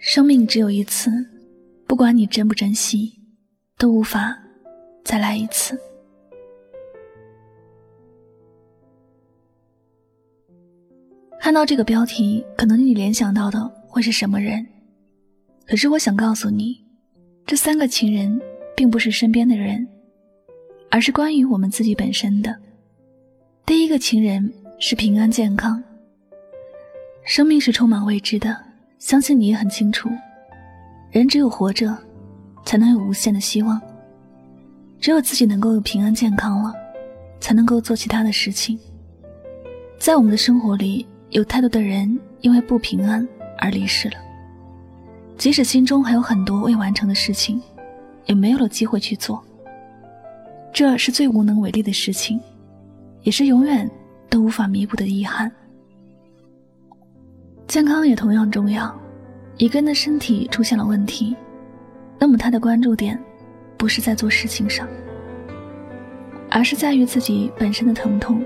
[0.00, 1.10] 生命只有一次，
[1.86, 3.20] 不管你珍不珍惜，
[3.76, 4.34] 都无法
[5.04, 5.78] 再来一次。
[11.38, 14.66] 看到这个标题，可能你联想到的会是什么人？
[15.66, 16.82] 可是我想告诉你，
[17.44, 18.40] 这三个情人
[18.74, 19.86] 并不是身边的人，
[20.90, 22.58] 而是关于我们自己本身的。
[23.66, 25.84] 第一个情人是平安健康。
[27.22, 28.69] 生命是充满未知的。
[29.00, 30.10] 相信你也很清楚，
[31.10, 31.96] 人只有活着，
[32.66, 33.80] 才能有无限的希望。
[35.00, 36.74] 只有自己能够平安健康了，
[37.40, 38.78] 才能够做其他的事情。
[39.98, 43.26] 在我们的生活里，有太多的人因为不平安
[43.58, 44.16] 而离世了。
[45.38, 47.60] 即使心中还有很多未完成的事情，
[48.26, 49.42] 也没有了机会去做。
[50.74, 52.38] 这是最无能为力的事情，
[53.22, 53.90] 也是永远
[54.28, 55.50] 都无法弥补的遗憾。
[57.70, 58.92] 健康也同样重要。
[59.56, 61.36] 一个人的身体出现了问题，
[62.18, 63.16] 那么他的关注点
[63.76, 64.88] 不是在做事情上，
[66.50, 68.44] 而是在于自己本身的疼痛，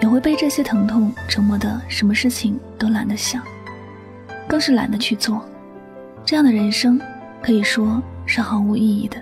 [0.00, 3.42] 也会被这些疼痛折磨的，什么事情都懒得想，
[4.46, 5.44] 更是懒得去做。
[6.24, 7.00] 这样的人生
[7.42, 9.20] 可以说是毫无意义的。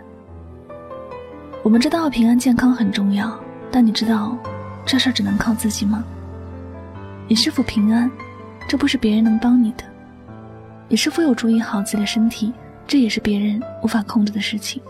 [1.62, 3.34] 我们知道平安健康很重要，
[3.70, 4.36] 但你知道
[4.84, 6.04] 这事儿只能靠自己吗？
[7.26, 8.10] 你是否平安？
[8.68, 9.84] 这不是别人能帮你的，
[10.88, 12.52] 你是否有注意好自己的身体？
[12.86, 14.82] 这也是别人无法控制的事情。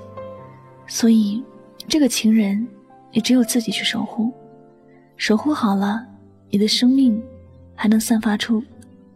[0.87, 1.42] 所以，
[1.88, 2.66] 这个情人，
[3.12, 4.32] 也只有自己去守护。
[5.16, 6.06] 守护好了，
[6.50, 7.22] 你的生命
[7.75, 8.62] 还能散发出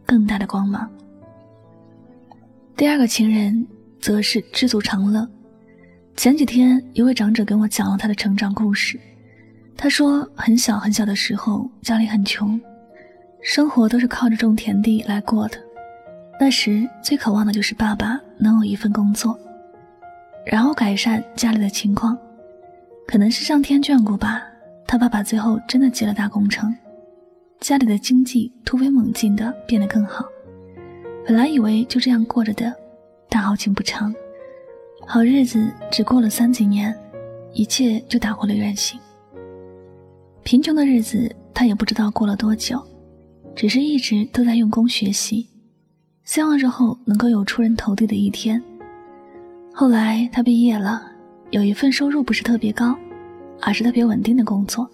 [0.06, 0.90] 更大的光芒。
[2.76, 3.66] 第二个情人，
[4.00, 5.28] 则是知足常乐。
[6.16, 8.98] 前几天，一位长者跟我讲了他的成长故事。
[9.76, 12.60] 他说，很小很小的时候，家里很穷。
[13.42, 15.56] 生活都是靠着种田地来过的，
[16.38, 19.38] 那时最渴望的就是爸爸能有一份工作，
[20.44, 22.16] 然后改善家里的情况。
[23.06, 24.42] 可能是上天眷顾吧，
[24.86, 26.72] 他爸爸最后真的接了大工程，
[27.60, 30.24] 家里的经济突飞猛进的变得更好。
[31.26, 32.72] 本来以为就这样过着的，
[33.28, 34.14] 但好景不长，
[35.06, 36.94] 好日子只过了三几年，
[37.52, 39.00] 一切就打回了原形。
[40.44, 42.80] 贫穷的日子，他也不知道过了多久。
[43.60, 45.46] 只是一直都在用功学习，
[46.24, 48.58] 希望日后能够有出人头地的一天。
[49.70, 51.02] 后来他毕业了，
[51.50, 52.96] 有一份收入不是特别高，
[53.60, 54.90] 而是特别稳定的工作。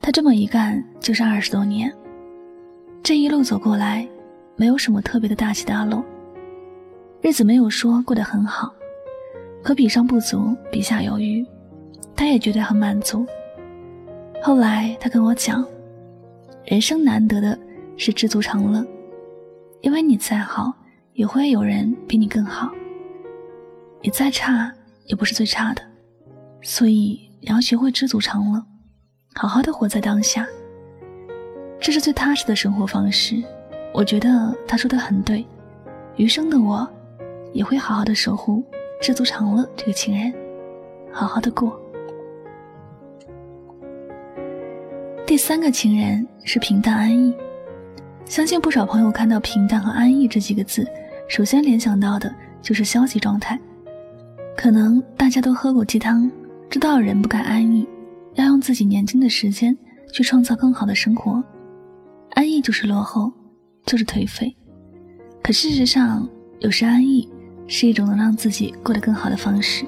[0.00, 1.92] 他这么一干就是二十多年，
[3.02, 4.08] 这一路走过来，
[4.54, 6.04] 没有什么特别的大起大落，
[7.20, 8.72] 日子没有说过得很好，
[9.64, 11.44] 可比上不足，比下有余，
[12.14, 13.26] 他也觉得很满足。
[14.40, 15.66] 后来他跟我讲。
[16.66, 17.56] 人生难得的
[17.96, 18.84] 是知足常乐，
[19.82, 20.74] 因为你再好，
[21.12, 22.68] 也会有人比你更好；
[24.02, 24.72] 你再差，
[25.04, 25.82] 也不是最差的。
[26.62, 28.60] 所以你要学会知足常乐，
[29.34, 30.44] 好好的活在当下，
[31.78, 33.40] 这是最踏实的生活方式。
[33.94, 35.46] 我觉得他说的很对，
[36.16, 36.86] 余生的我
[37.52, 38.64] 也会好好的守护
[39.00, 40.34] 知足常乐这个情人，
[41.12, 41.80] 好好的过。
[45.36, 47.30] 第三个情人是平淡安逸，
[48.24, 50.90] 相信不少朋友看到“平淡”和“安逸”这几个字，
[51.28, 53.60] 首先联想到的就是消极状态。
[54.56, 56.30] 可能大家都喝过鸡汤，
[56.70, 57.86] 知道人不该安逸，
[58.32, 59.76] 要用自己年轻的时间
[60.10, 61.44] 去创造更好的生活。
[62.30, 63.30] 安逸就是落后，
[63.84, 64.56] 就是颓废。
[65.42, 66.26] 可事实上，
[66.60, 67.30] 有时安逸
[67.66, 69.84] 是一种能让自己过得更好的方式。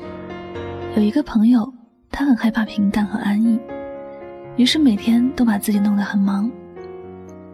[0.95, 1.73] 有一个朋友，
[2.11, 3.59] 他很害怕平淡和安逸。
[4.59, 6.51] 于是每天都把自己弄得很忙，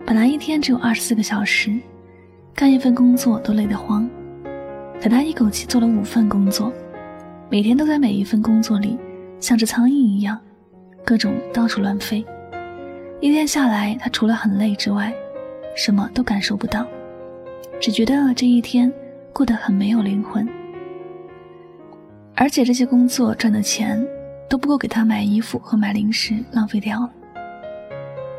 [0.07, 1.79] 本来一天只有二十四个小时，
[2.55, 4.09] 干一份工作都累得慌，
[5.03, 6.73] 可他一口气做了五份工作，
[7.51, 8.99] 每天都在每一份工作里
[9.39, 10.41] 像只苍蝇一样，
[11.05, 12.25] 各种到处乱飞。
[13.21, 15.13] 一天下来，他除了很累之外，
[15.77, 16.87] 什么都感受不到，
[17.79, 18.91] 只觉得这一天
[19.31, 20.49] 过得很没有灵魂。
[22.35, 24.03] 而且这些工作赚的钱
[24.55, 27.11] 都不够给他买衣服和买零食，浪费掉了。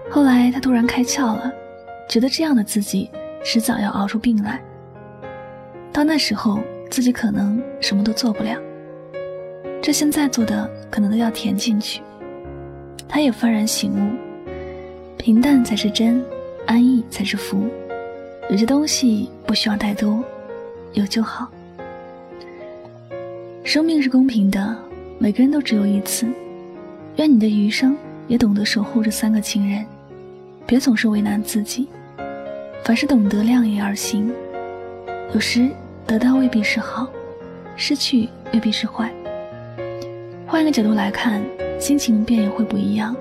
[0.09, 1.51] 后来他突然开窍了，
[2.07, 3.11] 觉得这样的自己
[3.43, 4.63] 迟早要熬出病来。
[5.91, 8.57] 到那时候，自己可能什么都做不了，
[9.81, 12.01] 这现在做的可能都要填进去。
[13.09, 14.15] 他也幡然醒悟，
[15.17, 16.23] 平淡才是真，
[16.65, 17.67] 安逸才是福。
[18.49, 20.23] 有些东西不需要太多，
[20.93, 21.51] 有就好。
[23.65, 24.77] 生命是公平的，
[25.17, 26.27] 每个人都只有一次。
[27.15, 27.97] 愿你的余生
[28.27, 29.85] 也懂得守护这三个情人，
[30.65, 31.87] 别总是为难自己。
[32.83, 34.31] 凡事懂得量力而行，
[35.33, 35.69] 有时
[36.05, 37.07] 得到未必是好，
[37.75, 39.11] 失去未必是坏。
[40.45, 41.41] 换一个角度来看，
[41.79, 43.15] 心情便也会不一样。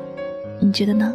[0.61, 1.15] 你觉得呢？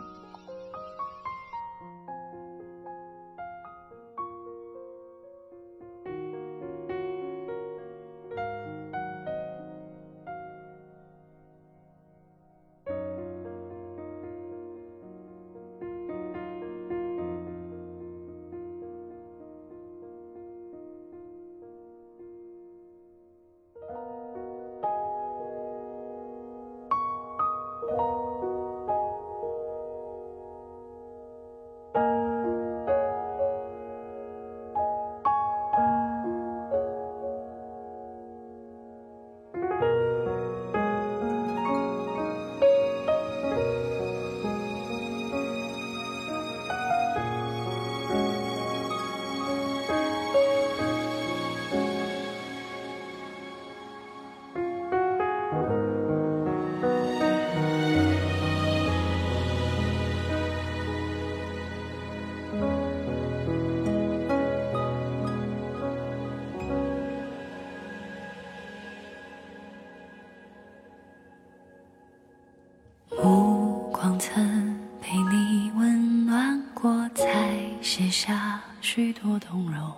[79.41, 79.91] 动容，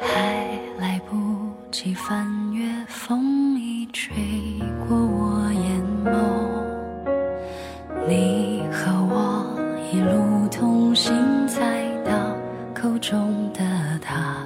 [0.00, 1.16] 还来不
[1.70, 4.14] 及翻阅，风已吹
[4.86, 6.10] 过我眼眸。
[8.08, 9.56] 你和我
[9.92, 11.14] 一路同行，
[11.46, 12.12] 再到
[12.74, 13.62] 口中的
[14.02, 14.36] 他，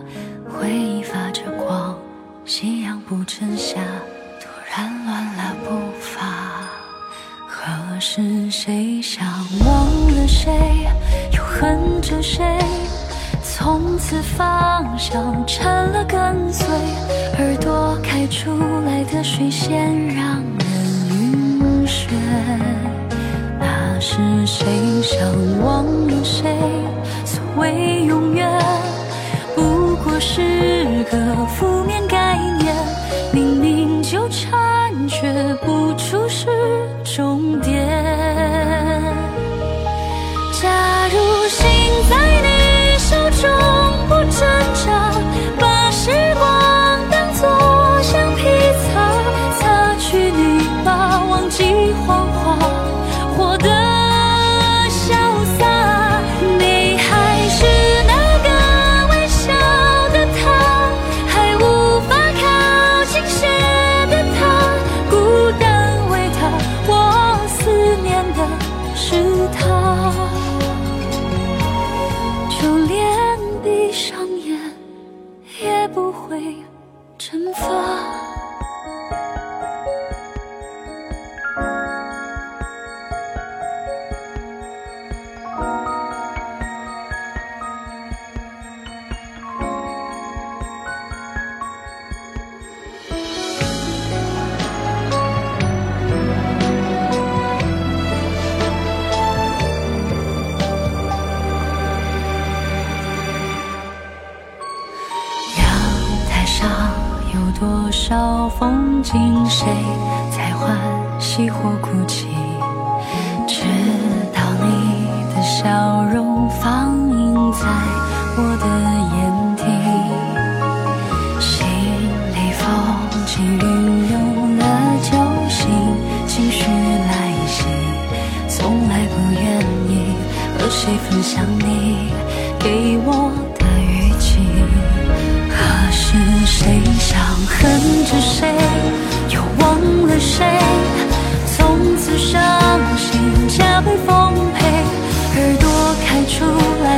[0.49, 1.99] 回忆发着光，
[2.45, 3.81] 夕阳不沉下，
[4.41, 6.21] 突然乱了步伐。
[7.49, 9.27] 何时谁想
[9.65, 10.87] 忘了谁，
[11.33, 12.45] 又恨着谁？
[13.53, 16.67] 从此方向成了跟随，
[17.39, 18.51] 耳朵开出
[18.87, 20.67] 来的水仙让人
[21.11, 22.15] 晕眩。
[23.59, 24.17] 那是
[24.47, 25.29] 谁想
[25.63, 26.57] 忘了谁？
[27.25, 28.30] 所谓永
[51.51, 52.57] 巴，忘记谎话，
[53.37, 53.69] 活得
[54.89, 55.09] 潇
[55.59, 56.23] 洒。
[56.59, 57.67] 你还是
[58.07, 58.13] 那
[58.45, 58.49] 个
[59.11, 59.53] 微笑
[60.13, 60.41] 的他，
[61.27, 62.43] 还无法靠
[63.07, 63.47] 近些
[64.09, 64.41] 的他，
[65.11, 65.15] 孤
[65.59, 66.41] 单为他，
[66.87, 66.91] 我
[67.49, 67.59] 思
[68.03, 68.39] 念的
[68.95, 69.61] 是他。
[72.51, 72.95] 就连
[73.65, 74.17] 闭上
[108.49, 109.67] 风景，谁
[110.31, 110.77] 在欢
[111.19, 112.30] 喜或哭泣？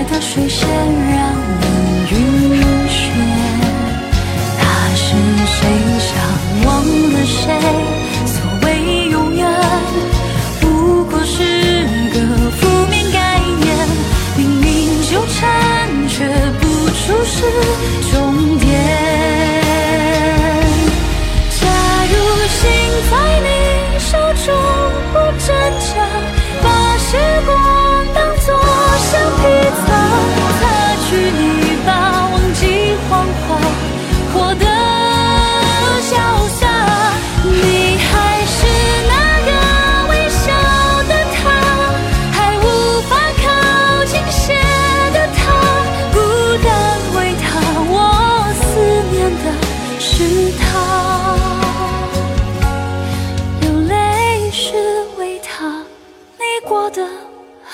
[0.04, 1.11] 的水仙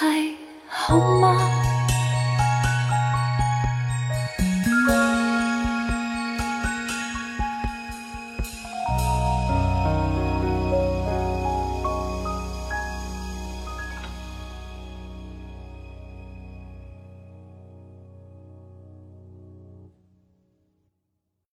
[0.08, 0.34] 还
[0.68, 1.57] 好吗？